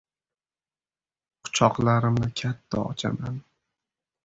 Quchoqlarimni 1.43 2.27
katta 2.39 2.77
ochaman. 2.89 3.35